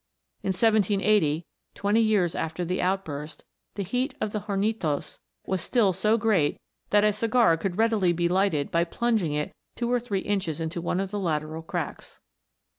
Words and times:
In 0.41 0.47
1780, 0.47 1.45
twenty 1.75 2.01
years 2.01 2.33
after 2.33 2.65
the 2.65 2.81
outburst, 2.81 3.43
the 3.75 3.83
heat 3.83 4.15
of 4.19 4.31
the 4.31 4.45
hornitos 4.49 5.19
was 5.45 5.61
still 5.61 5.93
so 5.93 6.17
great 6.17 6.59
that 6.89 7.03
a 7.03 7.13
cigar 7.13 7.55
could 7.55 7.77
readily 7.77 8.11
be 8.11 8.27
lighted 8.27 8.71
by 8.71 8.83
plunging 8.83 9.33
it 9.33 9.53
two 9.75 9.91
or 9.91 9.99
three 9.99 10.21
inches 10.21 10.59
into 10.59 10.81
one 10.81 10.99
of 10.99 11.11
the 11.11 11.19
lateral 11.19 11.61
cracks. 11.61 12.19